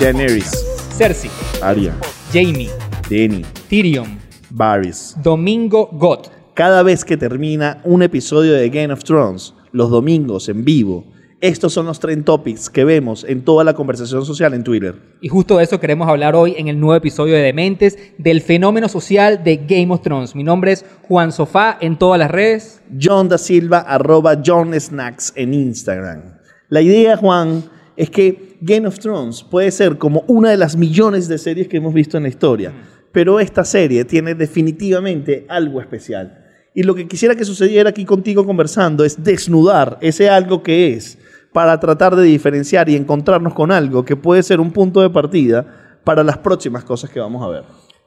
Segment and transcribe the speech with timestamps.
[0.00, 0.50] Daenerys,
[0.96, 1.30] Cersei,
[1.62, 1.94] Arya,
[2.32, 2.68] Jamie,
[3.08, 4.18] Dany, Tyrion,
[4.50, 5.16] Varys.
[5.22, 6.26] Domingo God.
[6.54, 11.04] Cada vez que termina un episodio de Game of Thrones, los domingos en vivo,
[11.40, 14.96] estos son los trend topics que vemos en toda la conversación social en Twitter.
[15.20, 18.88] Y justo de eso queremos hablar hoy en el nuevo episodio de Dementes, del fenómeno
[18.88, 20.34] social de Game of Thrones.
[20.34, 22.82] Mi nombre es Juan Sofá en todas las redes.
[23.00, 26.34] John da Silva, arroba John Snacks en Instagram.
[26.68, 27.62] La idea, Juan,
[27.96, 31.76] es que Game of Thrones puede ser como una de las millones de series que
[31.76, 32.72] hemos visto en la historia,
[33.12, 36.44] pero esta serie tiene definitivamente algo especial.
[36.74, 41.18] Y lo que quisiera que sucediera aquí contigo conversando es desnudar ese algo que es
[41.52, 46.00] para tratar de diferenciar y encontrarnos con algo que puede ser un punto de partida
[46.02, 47.62] para las próximas cosas que vamos a ver.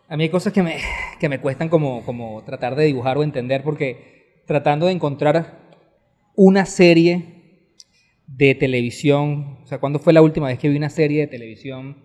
[0.09, 0.77] A mí hay cosas que me,
[1.19, 5.59] que me cuestan como, como tratar de dibujar o entender porque tratando de encontrar
[6.35, 7.36] una serie
[8.27, 11.97] de televisión, o sea, ¿cuándo fue la última vez que vi una serie de televisión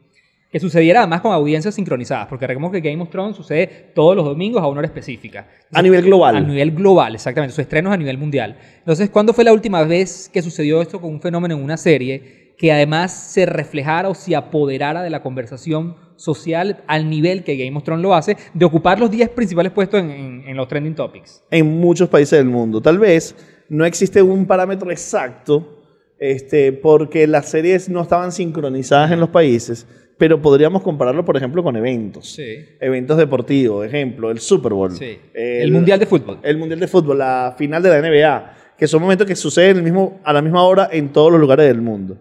[0.50, 2.26] que sucediera además con audiencias sincronizadas?
[2.28, 5.48] Porque recordemos que Game of Thrones sucede todos los domingos a una hora específica.
[5.72, 6.36] A nivel global.
[6.36, 7.52] A nivel global, exactamente.
[7.54, 8.56] Sus estrenos a nivel mundial.
[8.78, 12.54] Entonces, ¿cuándo fue la última vez que sucedió esto con un fenómeno en una serie
[12.58, 17.76] que además se reflejara o se apoderara de la conversación social al nivel que Game
[17.76, 20.94] of Thrones lo hace, de ocupar los 10 principales puestos en, en- en los trending
[20.94, 21.42] topics?
[21.50, 22.80] en muchos países del mundo.
[22.80, 23.34] Tal vez
[23.68, 25.81] no existe un parámetro exacto,
[26.22, 31.64] este, porque las series no estaban sincronizadas en los países, pero podríamos compararlo, por ejemplo,
[31.64, 32.34] con eventos.
[32.34, 32.64] Sí.
[32.78, 34.92] Eventos deportivos, ejemplo, el Super Bowl.
[34.92, 35.18] Sí.
[35.34, 36.38] El Mundial de Fútbol.
[36.44, 39.82] El Mundial de Fútbol, la final de la NBA, que son momentos que suceden el
[39.82, 42.18] mismo, a la misma hora en todos los lugares del mundo.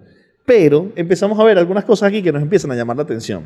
[0.47, 3.45] Pero empezamos a ver algunas cosas aquí que nos empiezan a llamar la atención.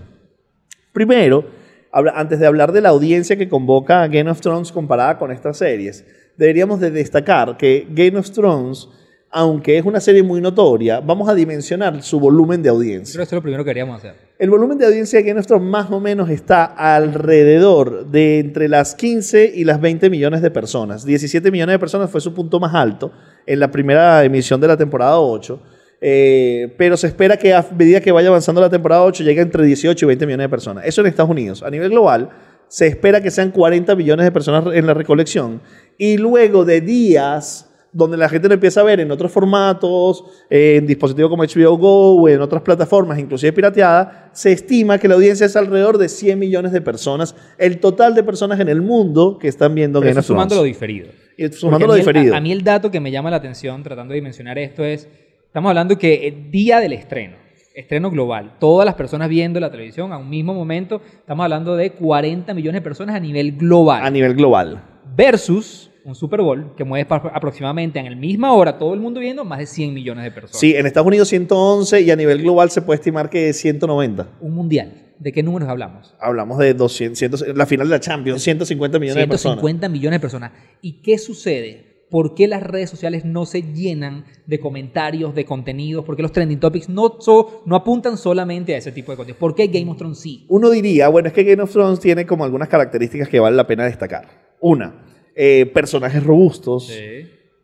[0.93, 1.49] Primero,
[1.91, 5.57] antes de hablar de la audiencia que convoca a Game of Thrones comparada con estas
[5.57, 6.05] series,
[6.37, 8.87] deberíamos de destacar que Game of Thrones,
[9.35, 13.19] aunque es una serie muy notoria, vamos a dimensionar su volumen de audiencia.
[13.19, 14.15] Que eso es lo primero que queríamos hacer.
[14.39, 18.69] El volumen de audiencia de Game of Thrones más o menos está alrededor de entre
[18.69, 21.03] las 15 y las 20 millones de personas.
[21.03, 23.11] 17 millones de personas fue su punto más alto
[23.45, 25.61] en la primera emisión de la temporada 8.
[25.99, 29.65] eh, pero se espera que a medida que vaya avanzando la temporada 8 llegue entre
[29.65, 30.85] 18 y 20 millones de personas.
[30.85, 31.61] Eso en Estados Unidos.
[31.61, 32.29] A nivel global,
[32.69, 35.61] se espera que sean 40 millones de personas en la recolección.
[35.97, 40.75] Y luego de días donde la gente lo empieza a ver en otros formatos, eh,
[40.75, 45.15] en dispositivos como HBO Go o en otras plataformas, inclusive pirateada, se estima que la
[45.15, 49.37] audiencia es alrededor de 100 millones de personas, el total de personas en el mundo
[49.39, 51.07] que están viendo Pero Game sumando lo diferido.
[51.37, 52.33] Y sumando lo a el- diferido.
[52.33, 55.07] A, a mí el dato que me llama la atención tratando de dimensionar esto es,
[55.45, 57.37] estamos hablando que el día del estreno,
[57.73, 61.91] estreno global, todas las personas viendo la televisión a un mismo momento, estamos hablando de
[61.91, 64.03] 40 millones de personas a nivel global.
[64.03, 64.83] a nivel global.
[65.15, 69.43] versus un Super Bowl que mueve aproximadamente en la misma hora todo el mundo viendo
[69.43, 70.59] más de 100 millones de personas.
[70.59, 74.27] Sí, en Estados Unidos 111 y a nivel global se puede estimar que 190.
[74.41, 75.01] Un mundial.
[75.19, 76.13] ¿De qué números hablamos?
[76.19, 79.55] Hablamos de 200, 100, la final de la Champions, 150 millones de personas.
[79.59, 80.51] 150 millones de personas.
[80.81, 82.05] ¿Y qué sucede?
[82.11, 86.05] ¿Por qué las redes sociales no se llenan de comentarios, de contenidos?
[86.05, 89.39] ¿Por qué los trending topics no, so- no apuntan solamente a ese tipo de contenidos?
[89.39, 90.45] ¿Por qué Game of Thrones sí?
[90.49, 93.65] Uno diría, bueno, es que Game of Thrones tiene como algunas características que vale la
[93.65, 94.27] pena destacar.
[94.61, 95.03] Una,
[95.35, 96.89] eh, personajes robustos,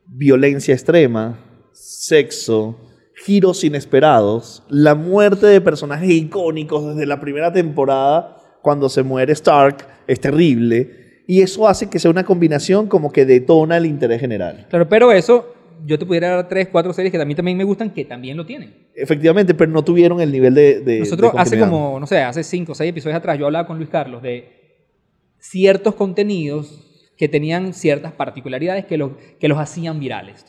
[0.06, 1.40] violencia extrema,
[1.72, 2.78] sexo,
[3.26, 9.78] giros inesperados, la muerte de personajes icónicos desde la primera temporada, cuando se muere Stark,
[10.08, 11.24] es terrible.
[11.28, 14.66] Y eso hace que sea una combinación como que detona el interés general.
[14.70, 15.54] Claro, pero eso,
[15.86, 18.36] yo te pudiera dar tres, cuatro series que a mí también me gustan, que también
[18.36, 18.88] lo tienen.
[18.96, 20.82] Efectivamente, pero no tuvieron el nivel de...
[20.82, 23.66] de- Nosotros de hace como, no sé, hace cinco o seis episodios atrás, yo hablaba
[23.66, 24.50] con Luis Carlos de
[25.40, 26.88] ciertos contenidos
[27.22, 30.44] que tenían ciertas particularidades que, los que los hacían virales.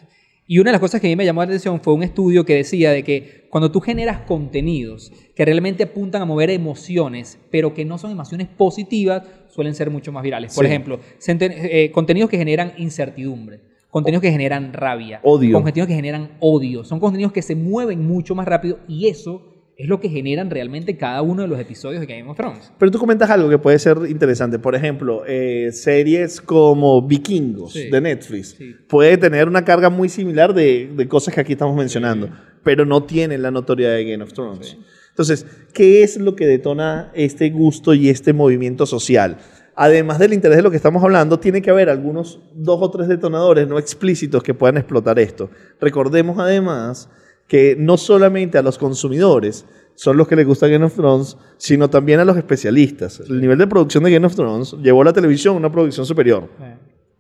[0.47, 2.47] Y una de las cosas que a mí me llamó la atención fue un estudio
[2.47, 7.75] que decía de que cuando tú generas contenidos que realmente apuntan a mover emociones, pero
[7.75, 10.55] que no son emociones positivas, suelen ser mucho más virales.
[10.55, 10.71] Por Sí.
[10.71, 13.61] ejemplo, eh, contenidos que generan incertidumbre,
[13.91, 15.53] contenidos que generan rabia, Odio.
[15.53, 19.89] contenidos que generan odio, son contenidos que se mueven mucho más rápido y eso es
[19.89, 22.73] lo que generan realmente cada uno de los episodios de Game of Thrones.
[22.79, 24.59] Pero tú comentas algo que puede ser interesante.
[24.59, 27.91] Por ejemplo, eh, series como Vikingos Sí.
[27.91, 28.77] de Netflix Sí.
[28.89, 32.29] puede tener una carga muy similar de, de cosas que aquí estamos mencionando,
[32.63, 34.77] pero no tienen la notoriedad de Game of Thrones.
[35.11, 39.39] Entonces, ¿qué es lo que detona este gusto y este movimiento social?
[39.75, 43.09] Además del interés de lo que estamos hablando, tiene que haber algunos dos o tres
[43.09, 45.51] detonadores no explícitos que puedan explotar esto.
[45.81, 47.09] Recordemos además
[47.53, 51.91] que no solamente a los consumidores son los que les gusta Game of Thrones, sino
[51.91, 53.21] también a los especialistas.
[53.21, 56.07] El nivel de producción de Game of Thrones llevó a la televisión a una producción
[56.07, 56.49] superior.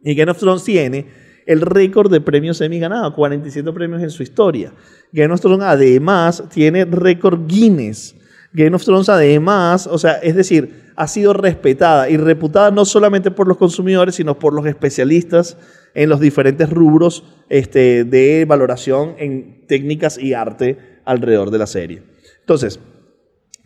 [0.02, 1.06] Y Game of Thrones tiene
[1.44, 4.72] el récord de premios Emmy ganados, 47 premios en su historia.
[5.12, 8.14] Game of Thrones además tiene récord Guinness
[8.52, 13.30] Game of Thrones además, o sea, es decir, ha sido respetada y reputada no solamente
[13.30, 15.56] por los consumidores, sino por los especialistas
[15.94, 22.02] en los diferentes rubros este, de valoración en técnicas y arte alrededor de la serie.
[22.40, 22.78] Entonces,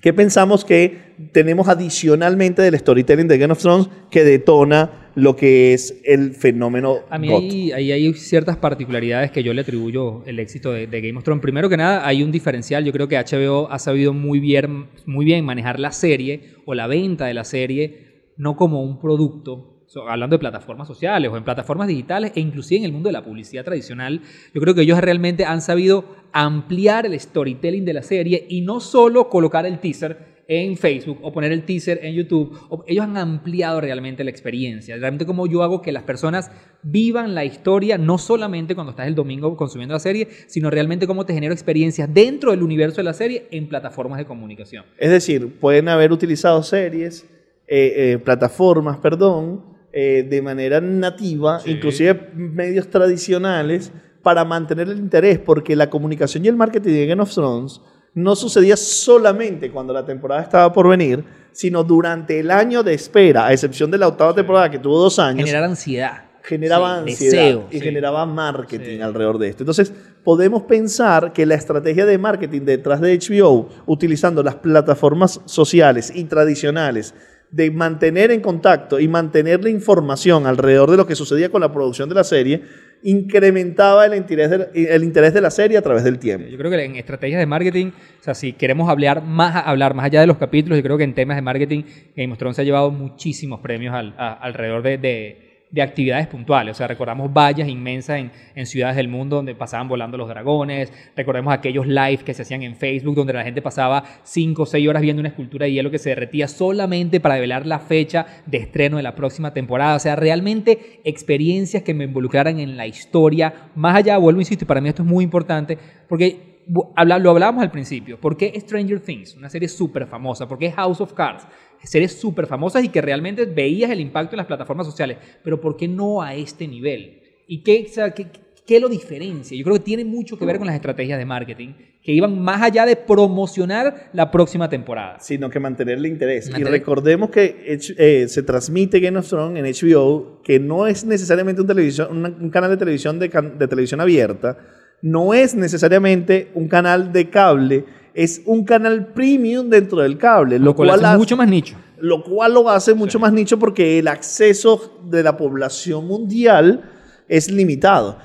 [0.00, 5.72] ¿qué pensamos que tenemos adicionalmente del storytelling de Game of Thrones que detona lo que
[5.72, 10.86] es el fenómeno A mí hay ciertas particularidades que yo le atribuyo el éxito de,
[10.86, 11.42] de Game of Thrones.
[11.42, 12.84] Primero que nada, hay un diferencial.
[12.84, 16.86] Yo creo que HBO ha sabido muy bien, muy bien manejar la serie o la
[16.86, 21.88] venta de la serie no como un producto, hablando de plataformas sociales o en plataformas
[21.88, 24.20] digitales e inclusive en el mundo de la publicidad tradicional.
[24.52, 28.80] Yo creo que ellos realmente han sabido ampliar el storytelling de la serie y no
[28.80, 32.56] solo colocar el teaser en Facebook o poner el teaser en YouTube.
[32.68, 34.94] o- ellos han ampliado realmente la experiencia.
[34.96, 36.50] Realmente como yo hago que las personas
[36.82, 41.26] vivan la historia, no solamente cuando estás el domingo consumiendo la serie, sino realmente cómo
[41.26, 44.84] te genero experiencias dentro del universo de la serie en plataformas de comunicación.
[44.98, 47.24] Es decir, pueden haber utilizado series,
[47.66, 51.72] eh, eh, plataformas, perdón, eh, de manera nativa, Sí.
[51.72, 57.22] inclusive medios tradicionales, para mantener el interés, porque la comunicación y el marketing de Game
[57.22, 57.80] of Thrones
[58.16, 61.22] no sucedía solamente cuando la temporada estaba por venir,
[61.52, 65.18] sino durante el año de espera, a excepción de la octava temporada que tuvo dos
[65.18, 66.22] años Generar ansiedad.
[66.42, 67.80] generaba Sí, ansiedad deseo, y sí.
[67.80, 69.02] generaba marketing Sí.
[69.02, 69.64] alrededor de esto.
[69.64, 69.92] Entonces,
[70.24, 76.24] podemos pensar que la estrategia de marketing detrás de HBO, utilizando las plataformas sociales y
[76.24, 77.14] tradicionales,
[77.50, 81.70] de mantener en contacto y mantener la información alrededor de lo que sucedía con la
[81.72, 82.62] producción de la serie,
[83.02, 86.48] incrementaba el interés de, el interés de la serie a través del tiempo.
[86.48, 87.86] Yo creo que en estrategias de marketing,
[88.20, 91.04] o sea, si queremos hablar más, hablar más allá de los capítulos, yo creo que
[91.04, 91.82] en temas de marketing,
[92.16, 96.76] Game of Thrones se ha llevado muchísimos premios al- alrededor de, de- de actividades puntuales.
[96.76, 100.92] O sea, recordamos vallas inmensas en, en ciudades del mundo donde pasaban volando los dragones,
[101.16, 104.88] recordemos aquellos live que se hacían en Facebook donde la gente pasaba 5 o 6
[104.88, 108.58] horas viendo una escultura de hielo que se derretía solamente para develar la fecha de
[108.58, 109.96] estreno de la próxima temporada.
[109.96, 113.70] O sea, realmente experiencias que me involucraran en la historia.
[113.74, 115.78] Más allá, vuelvo, insisto, y para mí esto es muy importante,
[116.08, 118.20] porque lo hablábamos al principio.
[118.20, 119.36] ¿Por qué Stranger Things?
[119.36, 120.48] Una serie súper famosa.
[120.48, 121.46] ¿Por qué House of Cards?
[121.86, 125.16] Series súper famosas y que realmente veías el impacto en las plataformas sociales.
[125.42, 127.20] Pero ¿por qué no a este nivel?
[127.46, 128.26] ¿Y qué, o sea, qué,
[128.66, 129.56] qué lo diferencia?
[129.56, 132.62] Yo creo que tiene mucho que ver con las estrategias de marketing que iban más
[132.62, 135.18] allá de promocionar la próxima temporada.
[135.20, 136.48] sino que mantener el interés.
[136.56, 141.60] Y recordemos que eh, se transmite Game of Thrones en HBO, que no es necesariamente
[141.62, 143.28] un, televisión, una- un canal de televisión de
[143.68, 144.56] televisión abierta,
[145.02, 147.84] no es necesariamente un canal de cable,
[148.16, 151.76] es un canal premium dentro del cable, lo, Lo cual cual, hace mucho más nicho.
[152.00, 153.22] lo cual lo hace mucho Sí.
[153.22, 156.82] más nicho porque el acceso de la población mundial
[157.28, 158.18] es limitado.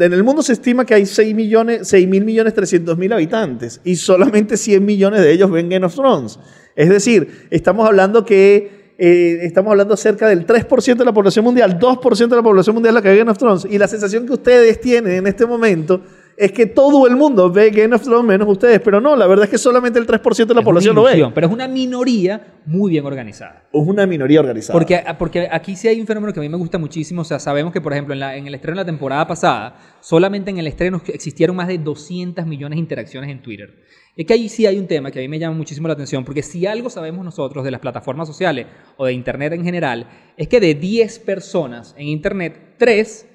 [0.00, 3.80] En el mundo se estima que hay 6 millones, 6 mil millones 300 mil habitantes
[3.84, 6.38] y solamente 100 millones de ellos ven Game of Thrones.
[6.74, 11.78] Es decir, estamos hablando que eh, estamos hablando cerca del 3% de la población mundial,
[11.78, 14.32] 2% de la población mundial la que ve Game of Thrones y la sensación que
[14.32, 16.00] ustedes tienen en este momento
[16.36, 19.44] es que todo el mundo ve Game of Thrones menos ustedes, pero no, la verdad
[19.46, 21.30] es que solamente el 3% de la Es población lo ve.
[21.34, 23.64] Pero es una minoría muy bien organizada.
[23.72, 24.78] Es una minoría organizada.
[24.78, 27.22] Porque, porque aquí sí hay un fenómeno que a mí me gusta muchísimo.
[27.22, 29.76] O sea, sabemos que, por ejemplo, en, la- en el estreno de la temporada pasada,
[30.00, 33.74] solamente en el estreno existieron más de 200 millones de interacciones en Twitter.
[34.16, 36.24] Es que ahí sí hay un tema que a mí me llama muchísimo la atención,
[36.24, 38.66] porque si algo sabemos nosotros de las plataformas sociales
[38.96, 40.06] o de Internet en general,
[40.38, 43.26] es que de 10 personas en Internet, 3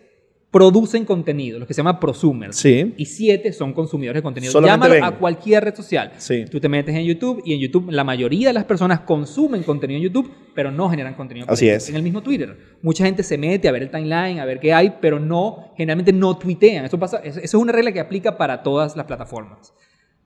[0.51, 2.57] producen contenido, los que se llaman prosumers.
[2.57, 2.93] Sí.
[2.97, 4.51] Y 7 son consumidores de contenido.
[4.51, 5.03] Solamente Llámalo ven.
[5.05, 6.11] a cualquier red social.
[6.17, 6.45] Sí.
[6.51, 9.97] Tú te metes en YouTube y en YouTube la mayoría de las personas consumen contenido
[9.97, 11.47] en YouTube, pero no generan contenido.
[11.49, 11.89] Así es.
[11.89, 12.57] En el mismo Twitter.
[12.81, 16.11] Mucha gente se mete a ver el timeline, a ver qué hay, pero no, generalmente
[16.11, 16.83] no tuitean.
[16.83, 19.73] Eso, pasa, eso es una regla que aplica para todas las plataformas.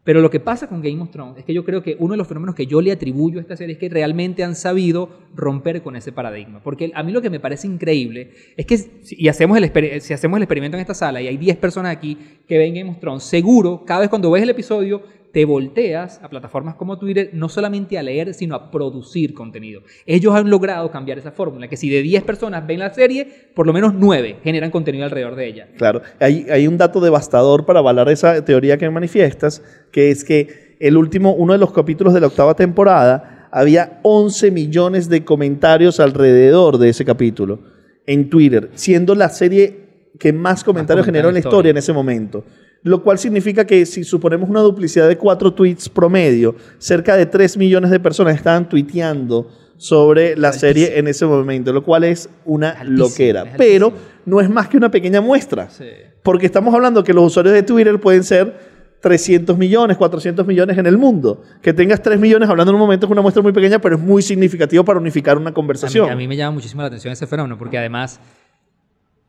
[0.05, 2.17] Pero lo que pasa con Game of Thrones es que yo creo que uno de
[2.17, 5.81] los fenómenos que yo le atribuyo a esta serie es que realmente han sabido romper
[5.81, 6.61] con ese paradigma.
[6.61, 10.81] Porque a mí lo que me parece increíble es que si, hacemos el experimento en
[10.81, 14.09] esta sala y hay 10 personas aquí que ven Game of Thrones, seguro, cada vez
[14.09, 15.01] cuando ves el episodio,
[15.35, 19.81] te volteas a plataformas como Twitter no solamente a leer, sino a producir contenido.
[20.05, 23.67] Ellos han logrado cambiar esa fórmula, que si de 10 personas ven la serie, por
[23.67, 25.67] lo menos 9 generan contenido alrededor de ella.
[25.77, 29.61] Claro, hay, hay un dato devastador para avalar esa teoría que manifiestas,
[29.91, 34.51] que es que el último, uno de los capítulos de la octava temporada, había 11
[34.51, 37.59] millones de comentarios alrededor de ese capítulo
[38.05, 39.85] en Twitter, siendo la serie
[40.17, 41.71] que más comentarios generó en la historia.
[41.71, 42.45] en ese momento.
[42.85, 47.57] Lo cual significa que si suponemos una duplicidad de cuatro tweets promedio, cerca de 3
[47.57, 50.59] millones de personas estaban tuiteando sobre la Altísimo.
[50.69, 53.41] serie en ese momento, lo cual es una Altísimo, loquera.
[53.43, 53.91] es Pero
[54.25, 55.67] no es más que una pequeña muestra.
[55.71, 55.83] Sí.
[56.21, 58.55] Porque estamos hablando que los usuarios de Twitter pueden ser
[59.01, 61.41] 300 millones, 400 millones en el mundo.
[61.63, 64.01] Que tengas 3 millones hablando en un momento es una muestra muy pequeña, pero es
[64.01, 66.07] muy significativo para unificar una A mí, conversación.
[66.07, 68.19] a mí me llama muchísimo la atención ese fenómeno porque además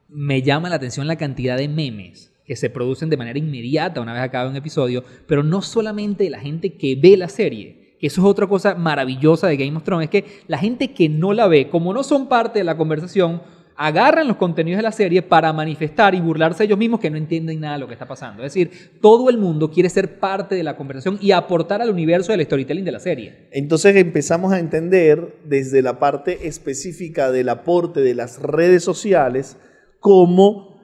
[0.09, 4.13] me llama la atención la cantidad de memes que se producen de manera inmediata una
[4.13, 8.21] vez acaba un episodio, pero no solamente de la gente que ve la serie, eso
[8.21, 11.49] es otra cosa maravillosa de Game of Thrones, es que la gente que no la
[11.49, 13.43] ve, como no son parte de la conversación,
[13.77, 17.61] agarran los contenidos de la serie para manifestar y burlarse ellos mismos que no entienden
[17.61, 18.43] nada de lo que está pasando.
[18.43, 22.33] Es decir, todo el mundo quiere ser parte de la conversación y aportar al universo
[22.33, 23.49] del storytelling de la serie.
[23.51, 29.59] Entonces empezamos a entender desde la parte específica del aporte de las redes sociales
[30.01, 30.76] cómo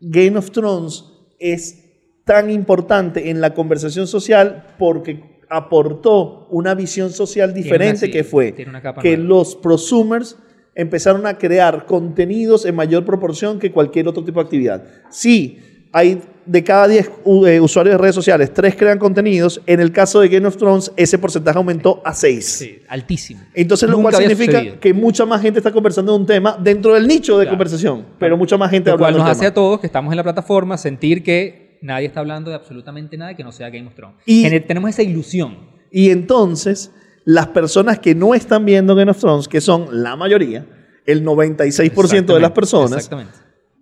[0.00, 1.04] Game of Thrones
[1.38, 1.84] es
[2.24, 8.54] tan importante en la conversación social porque aportó una visión social una- diferente que fue
[8.54, 9.02] que nueva.
[9.16, 10.36] los prosumers
[10.74, 14.84] empezaron a crear contenidos en mayor proporción que cualquier otro tipo de actividad.
[15.10, 15.58] Sí,
[15.92, 19.60] hay de cada 10 u- eh, usuarios de redes sociales, 3 crean contenidos.
[19.66, 22.44] En el caso de Game of Thrones, ese porcentaje aumentó a 6.
[22.46, 23.42] Sí, altísimo.
[23.54, 24.80] Entonces, lo Nunca cual había significa sucedido.
[24.80, 27.56] que mucha más gente está conversando de un tema dentro del nicho de Claro.
[27.56, 29.50] conversación, pero mucha más gente Lo cual hablando nos hace tema.
[29.50, 33.34] a todos que estamos en la plataforma sentir que nadie está hablando de absolutamente nada
[33.36, 34.16] que no sea Game of Thrones.
[34.24, 35.58] Y- tenemos esa ilusión.
[35.90, 36.92] Y entonces,
[37.26, 40.64] las personas que no están viendo Game of Thrones, que son la mayoría,
[41.04, 43.32] el 96% de las personas, Exactamente.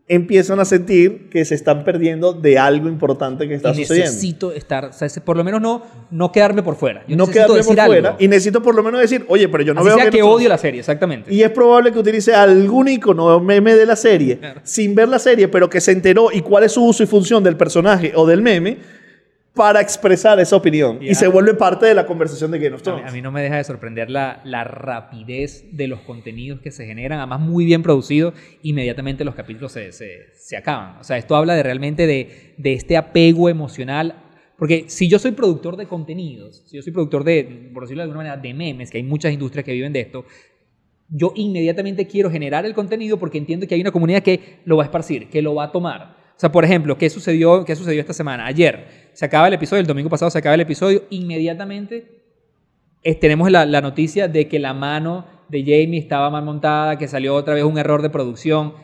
[0.08, 4.10] Empiezan a sentir que se están perdiendo de algo importante que está Y sucediendo.
[4.12, 5.82] necesito estar, o sea, por lo menos no,
[6.12, 7.02] no quedarme por fuera.
[7.08, 8.16] Yo no quedarme por decir fuera algo.
[8.20, 10.36] y necesito por lo menos decir, oye, pero yo no Así veo sea que Thrones.
[10.36, 11.34] odio la serie, exactamente.
[11.34, 14.60] Y es probable que utilice algún icono o meme de la serie Claro.
[14.62, 17.42] sin ver la serie, pero que se enteró y cuál es su uso y función
[17.42, 18.76] del personaje o del meme
[19.56, 20.98] para expresar esa opinión.
[21.00, 23.10] Y se vuelve parte de la conversación de Game of A mí, Thrones.
[23.10, 26.86] a mí no me deja de sorprender la, la rapidez de los contenidos que se
[26.86, 30.98] generan, además muy bien producidos, inmediatamente los capítulos se, se- se acaban.
[31.00, 34.22] O sea, esto habla de realmente de, de este apego emocional.
[34.58, 38.04] Porque si yo soy productor de contenidos, si yo soy productor de, por decirlo de
[38.04, 40.24] alguna manera, de memes, que hay muchas industrias que viven de esto,
[41.08, 44.82] yo inmediatamente quiero generar el contenido porque entiendo que hay una comunidad que lo va
[44.84, 46.16] a esparcir, que lo va a tomar.
[46.36, 48.44] O sea, por ejemplo, ¿qué sucedió, qué sucedió esta semana?
[48.44, 52.16] Ayer se acaba el episodio, el domingo pasado se acaba el episodio, inmediatamente
[53.02, 57.08] eh, tenemos la, la noticia de que la mano de Jamie estaba mal montada, que
[57.08, 58.74] salió otra vez un error de producción.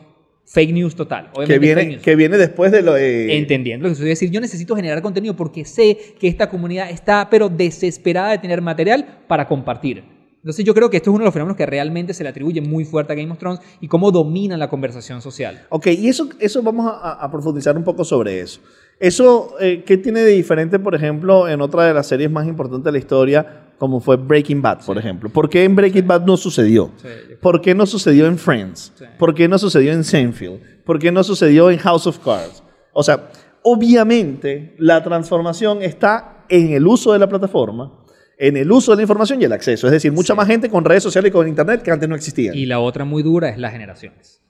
[0.45, 1.29] Fake news total.
[1.33, 2.01] Obviamente que, viene, news.
[2.01, 3.37] que viene después de lo de...
[3.37, 7.29] Entendiendo lo que sucede, decir, yo necesito generar contenido porque sé que esta comunidad está,
[7.29, 10.03] pero desesperada de tener material para compartir.
[10.43, 12.59] Entonces yo creo que esto es uno de los fenómenos que realmente se le atribuye
[12.59, 15.65] muy fuerte a Game of Thrones y cómo domina la conversación social.
[15.69, 18.59] Ok, y eso, eso vamos a, a profundizar un poco sobre eso.
[18.99, 22.85] Eso, eh, ¿qué tiene de diferente, por ejemplo, en otra de las series más importantes
[22.85, 25.29] de la historia, como fue Breaking Bad, por ejemplo?
[25.29, 26.91] ¿Por qué en Breaking Bad no sucedió?
[26.97, 27.07] Sí,
[27.41, 28.91] ¿Por qué no sucedió en Friends?
[28.95, 29.05] Sí.
[29.17, 30.83] ¿Por qué no sucedió en Seinfeld?
[30.83, 32.63] ¿Por qué no sucedió en House of Cards?
[32.93, 33.29] O sea,
[33.63, 37.91] obviamente la transformación está en el uso de la plataforma,
[38.37, 39.87] en el uso de la información y el acceso.
[39.87, 40.37] Es decir, mucha Sí.
[40.37, 42.55] más gente con redes sociales y con internet que antes no existían.
[42.55, 44.41] Y la otra muy dura es las generaciones.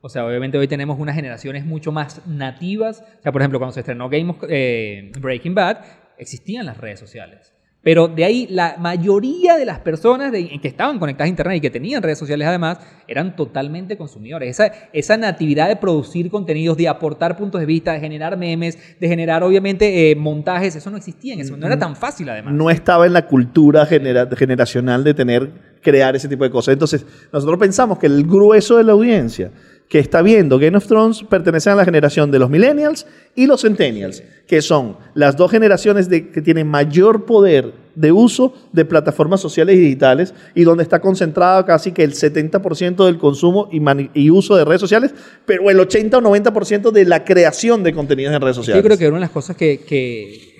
[0.00, 3.02] O sea, obviamente hoy tenemos unas generaciones mucho más nativas.
[3.18, 5.78] O sea, por ejemplo, cuando se estrenó Game of, eh, Breaking Bad,
[6.18, 7.52] existían las redes sociales.
[7.88, 11.60] Pero de ahí la mayoría de las personas de- que estaban conectadas a Internet y
[11.62, 12.76] que tenían redes sociales además
[13.06, 14.50] eran totalmente consumidores.
[14.50, 19.08] Esa, esa natividad de producir contenidos, de aportar puntos de vista, de generar memes, de
[19.08, 21.66] generar obviamente eh, montajes, eso no existía en ese momento.
[21.66, 22.52] No era tan fácil además.
[22.52, 26.74] no estaba en la cultura genera- generacional de tener, crear ese tipo de cosas.
[26.74, 29.50] Entonces, nosotros pensamos que el grueso de la audiencia
[29.88, 33.62] que está viendo Game of Thrones pertenece a la generación de los millennials y los
[33.62, 39.40] centennials, que son las dos generaciones de- que tienen mayor poder de uso de plataformas
[39.40, 44.56] sociales y digitales y donde está concentrado casi que el 70% del consumo y, uso
[44.56, 45.14] de redes sociales,
[45.46, 48.82] pero el 80 o 90% de la creación de contenidos en redes sociales.
[48.82, 50.54] Yo creo que una de las cosas que, que,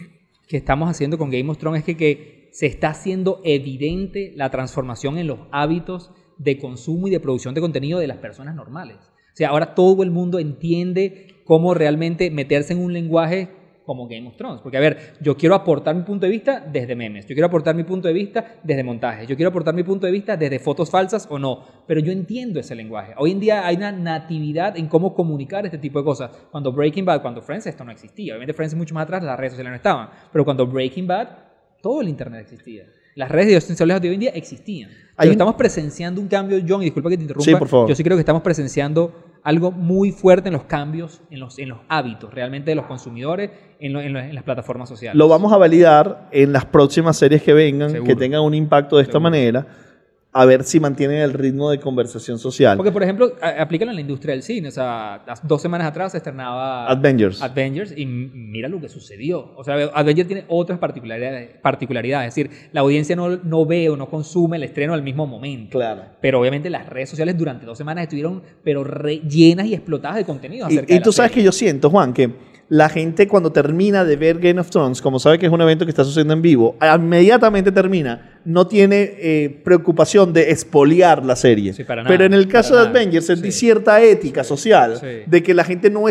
[0.48, 4.50] que estamos haciendo con Game of Thrones es que, que se está haciendo evidente la
[4.50, 8.96] transformación en los hábitos de consumo y de producción de contenido de las personas normales.
[9.38, 13.48] Sea, ahora todo el mundo entiende cómo realmente meterse en un lenguaje
[13.86, 14.60] como Game of Thrones.
[14.60, 17.76] Porque, a ver, yo quiero aportar mi punto de vista desde memes, yo quiero aportar
[17.76, 20.90] mi punto de vista desde montajes, yo quiero aportar mi punto de vista desde fotos
[20.90, 23.14] falsas o no, pero yo entiendo ese lenguaje.
[23.16, 26.32] Hoy en día hay una natividad en cómo comunicar este tipo de cosas.
[26.50, 28.32] Cuando Breaking Bad, cuando Friends, esto no existía.
[28.32, 30.08] Obviamente Friends mucho más atrás, las redes sociales no estaban.
[30.32, 31.28] Pero cuando Breaking Bad,
[31.80, 32.86] todo el Internet existía.
[33.18, 34.90] Las redes sociales de hoy en día existían.
[35.16, 37.44] Pero un- estamos presenciando un cambio, John, y disculpa que te interrumpa.
[37.44, 37.88] Sí, por favor.
[37.88, 41.68] Yo sí creo que estamos presenciando algo muy fuerte en los cambios, en los, en
[41.70, 45.16] los hábitos realmente de los consumidores en, lo- en lo- en las plataformas sociales.
[45.18, 48.06] Lo vamos a validar en las próximas series que vengan, Seguro.
[48.08, 49.22] que tengan un impacto de esta Seguro.
[49.30, 49.66] manera.
[50.30, 52.76] A ver si mantienen el ritmo de conversación social.
[52.76, 54.68] Porque, por ejemplo, aplícalo en la industria del cine.
[54.68, 57.42] O sea, las dos semanas atrás se estrenaba Avengers.
[57.42, 59.54] Avengers y mira lo que sucedió.
[59.56, 61.56] O sea, Avengers tiene otras particularidades.
[61.62, 62.28] particularidades.
[62.28, 65.78] Es decir, la audiencia no, no ve o no consume el estreno al mismo momento.
[65.78, 66.02] Claro.
[66.20, 70.66] Pero obviamente las redes sociales durante dos semanas estuvieron pero llenas y explotadas de contenido
[70.68, 72.34] Y, acerca y la tú sabes que yo siento, Juan, que
[72.68, 75.86] la gente cuando termina de ver Game of Thrones, como sabe que es un evento
[75.86, 81.72] que está sucediendo en vivo, inmediatamente termina, no tiene eh, preocupación de espoliar la serie.
[81.72, 82.88] Sí, para nada, Pero en el caso de.
[82.88, 83.60] Avengers sentí Sí.
[83.60, 85.06] cierta ética social Sí.
[85.26, 86.08] de que la gente no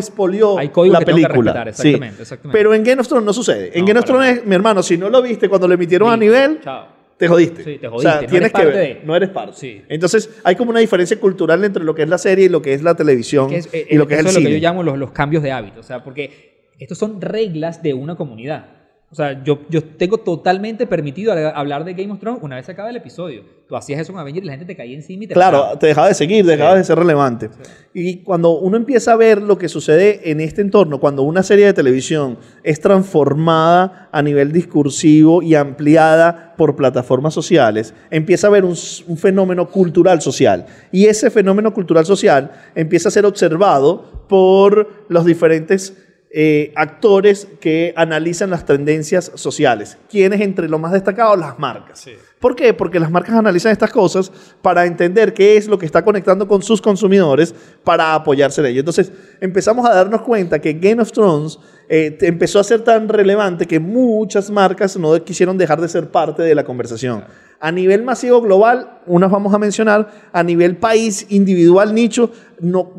[0.59, 1.51] Hay códigos la que tengo que película.
[1.67, 2.57] exactamente, exactamente.
[2.57, 3.71] Pero en Game of Thrones no sucede.
[3.73, 6.17] En No, Game of Thrones, mi hermano, si no lo viste cuando lo emitieron a
[6.17, 6.85] nivel, chao.
[7.17, 7.63] te jodiste.
[7.63, 9.05] Sí, te O sea, no tienes eres que parte ver, de.
[9.05, 9.53] no eres parte.
[9.57, 9.81] Sí.
[9.89, 12.73] Entonces, hay como una diferencia cultural entre lo que es la serie y lo que
[12.75, 14.51] es la televisión Que es- eh, y lo que es el eso lo cine.
[14.53, 15.79] que yo llamo los, los cambios de hábito.
[15.79, 18.76] O sea, porque estos son reglas de una comunidad.
[19.09, 22.73] O sea, yo, yo tengo totalmente permitido hablar de Game of Thrones una vez se
[22.73, 23.41] acaba el episodio.
[23.65, 25.79] Tú hacías eso con Avengers y la gente te caía encima y te Claro, mataba.
[25.79, 26.77] te dejaba de seguir, dejaba Sí.
[26.79, 27.49] de ser relevante.
[27.93, 31.65] Y cuando uno empieza a ver lo que sucede en este entorno, cuando una serie
[31.65, 38.65] de televisión es transformada a nivel discursivo y ampliada por plataformas sociales, empieza a haber
[38.65, 38.75] un,
[39.07, 40.65] un fenómeno cultural social.
[40.91, 45.93] Y ese fenómeno cultural social empieza a ser observado por los diferentes
[46.29, 49.97] eh, actores que analizan las tendencias sociales.
[50.09, 51.39] ¿Quiénes entre los más destacados?
[51.39, 52.05] Las marcas.
[52.39, 52.73] ¿Por qué?
[52.73, 54.31] Porque las marcas analizan estas cosas
[54.61, 58.79] para entender qué es lo que está conectando con sus consumidores para apoyarse en ello.
[58.81, 63.65] Entonces empezamos a darnos cuenta que Game of Thrones eh, empezó a ser tan relevante
[63.65, 67.23] que muchas marcas no quisieron dejar de ser parte de la conversación.
[67.59, 72.91] A nivel masivo global, unas vamos a mencionar, a nivel país individual, nicho, no,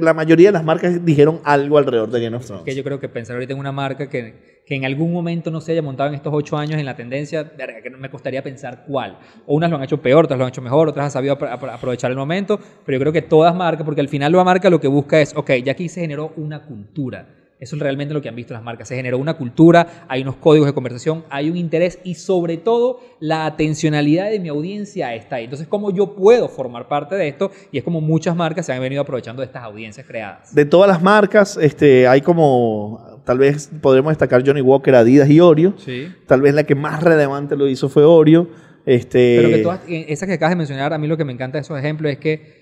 [0.00, 2.64] la mayoría de las marcas dijeron algo alrededor de Game of Thrones.
[2.64, 5.60] Que yo creo que pensar ahorita en una marca que, que en algún momento no
[5.60, 9.18] se haya montado en estos ocho años en la tendencia, que me costaría pensar cuál.
[9.46, 11.50] O unas lo han hecho peor, otras lo han hecho mejor, otras han sabido apro-
[11.52, 14.68] apro- aprovechar el momento, pero yo creo que todas marcas, porque al final la marca
[14.68, 17.28] lo que busca es, ok, ya aquí se generó una cultura.
[17.62, 18.88] Eso es realmente lo que han visto las marcas.
[18.88, 22.98] Se generó una cultura, hay unos códigos de conversación, hay un interés y sobre todo
[23.20, 25.44] la atencionalidad de mi audiencia está ahí.
[25.44, 27.52] Entonces, ¿cómo yo puedo formar parte de esto?
[27.70, 30.52] Y es como muchas marcas se han venido aprovechando de estas audiencias creadas.
[30.52, 35.38] De todas las marcas, este, hay como, tal vez podremos destacar Johnny Walker, Adidas y
[35.38, 35.74] Oreo.
[35.76, 36.12] Sí.
[36.26, 38.48] Tal vez la que más relevante lo hizo fue Oreo.
[38.84, 41.32] Este, Pero que todas, eh, esa que acabas de mencionar, a mí lo que me
[41.32, 42.61] encanta de esos ejemplos es que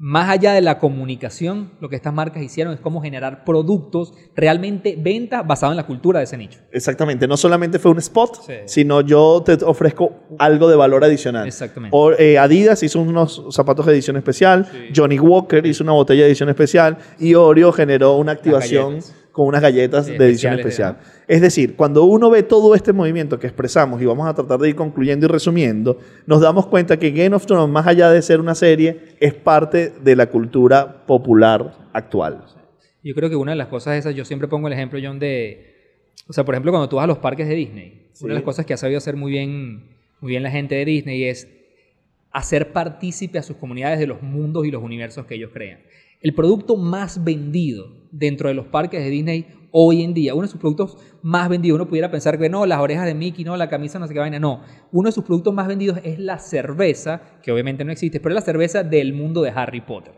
[0.00, 4.96] más allá de la comunicación, lo que estas marcas hicieron es cómo generar productos, realmente
[4.96, 6.60] ventas basados en la cultura de ese nicho.
[6.70, 8.52] Exactamente, no solamente fue un spot, Sí.
[8.66, 11.46] sino yo te ofrezco algo de valor adicional.
[11.46, 11.96] Exactamente.
[11.96, 14.78] O, eh, Adidas hizo unos zapatos de edición especial, Sí.
[14.94, 19.00] Johnny Walker hizo una botella de edición especial y Oreo generó una activación.
[19.38, 20.98] Con unas galletas Sí, de edición especial.
[21.28, 24.70] Es decir, cuando uno ve todo este movimiento que expresamos y vamos a tratar de
[24.70, 25.96] ir concluyendo y resumiendo,
[26.26, 29.92] nos damos cuenta que Game of Thrones, más allá de ser una serie, es parte
[30.02, 32.44] de la cultura popular actual.
[33.04, 35.76] Yo creo que una de las cosas esas, yo siempre pongo el ejemplo, John, de...
[36.28, 38.24] O sea, por ejemplo, cuando tú vas a los parques de Disney, Sí.
[38.24, 40.84] una de las cosas que ha sabido hacer muy bien, muy bien la gente de
[40.84, 41.46] Disney es
[42.32, 45.78] hacer partícipe a sus comunidades de los mundos y los universos que ellos crean.
[46.20, 50.48] El producto más vendido dentro de los parques de Disney hoy en día, uno de
[50.48, 53.68] sus productos más vendidos, uno pudiera pensar que no, las orejas de Mickey, no, la
[53.68, 54.62] camisa, no sé qué vaina, no.
[54.90, 58.40] Uno de sus productos más vendidos es la cerveza, que obviamente no existe, pero es
[58.40, 60.14] la cerveza del mundo de Harry Potter.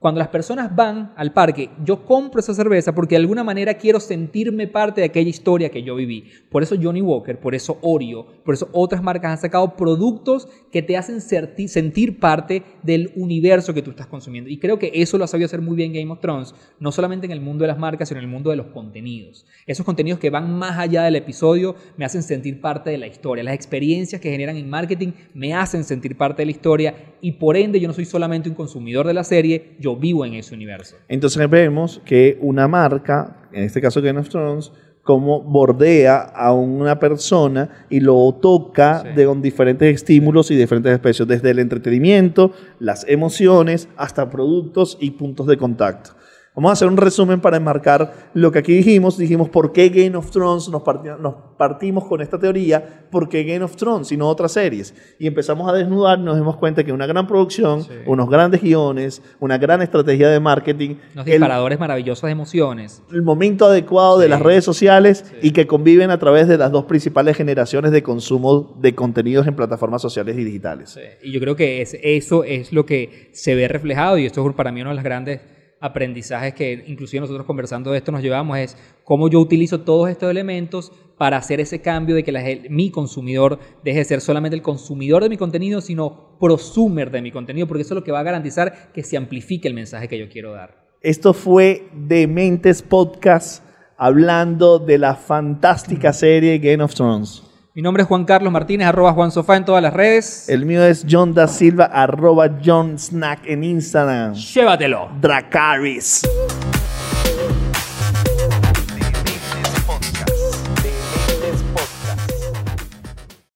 [0.00, 4.00] Cuando las personas van al parque, yo compro esa cerveza porque de alguna manera quiero
[4.00, 6.24] sentirme parte de aquella historia que yo viví.
[6.48, 10.80] Por eso Johnny Walker, por eso Oreo, por eso otras marcas han sacado productos que
[10.80, 14.48] te hacen sentir parte del universo que tú estás consumiendo.
[14.48, 17.26] Y creo que eso lo ha sabido hacer muy bien Game of Thrones, no solamente
[17.26, 19.44] en el mundo de las marcas, sino en el mundo de los contenidos.
[19.66, 23.44] Esos contenidos que van más allá del episodio me hacen sentir parte de la historia.
[23.44, 27.58] Las experiencias que generan en marketing me hacen sentir parte de la historia y por
[27.58, 30.96] ende yo no soy solamente un consumidor de la serie, yo vivo en ese universo.
[31.08, 34.72] Entonces vemos que una marca, en este caso Game of Thrones,
[35.02, 39.08] como bordea a una persona y lo toca Sí.
[39.16, 45.12] de con diferentes estímulos y diferentes especies, desde el entretenimiento, las emociones, hasta productos y
[45.12, 46.10] puntos de contacto.
[46.56, 49.16] Vamos a hacer un resumen para enmarcar lo que aquí dijimos.
[49.16, 53.44] Dijimos por qué Game of Thrones nos, parti- nos partimos con esta teoría, por qué
[53.44, 54.92] Game of Thrones y no otras series.
[55.20, 57.90] Y empezamos a desnudar, nos dimos cuenta que una gran producción, Sí.
[58.04, 63.00] unos grandes guiones, una gran estrategia de marketing, Unos el- disparadores maravillosos de emociones.
[63.12, 64.30] el momento adecuado de Sí.
[64.30, 65.36] las redes sociales Sí.
[65.48, 69.54] y que conviven a través de las dos principales generaciones de consumo de contenidos en
[69.54, 70.98] plataformas sociales y digitales.
[71.22, 74.54] Y yo creo que es- eso es lo que se ve reflejado y esto es
[74.56, 75.40] para mí uno de los grandes
[75.80, 80.30] aprendizajes que inclusive nosotros conversando de esto nos llevamos es cómo yo utilizo todos estos
[80.30, 84.62] elementos para hacer ese cambio de que la mi consumidor deje de ser solamente el
[84.62, 88.20] consumidor de mi contenido, sino prosumer de mi contenido, porque eso es lo que va
[88.20, 90.88] a garantizar que se amplifique el mensaje que yo quiero dar.
[91.02, 93.64] Esto fue Dementes Podcast
[93.96, 97.49] hablando de la fantástica serie Game of Thrones.
[97.72, 100.48] Mi nombre es Juan Carlos Martínez, arroba Juan Sofá en todas las redes.
[100.48, 104.34] El mío es John da Silva, arroba John Snack en Instagram.
[104.34, 105.08] Llévatelo.
[105.20, 106.22] Dracaris.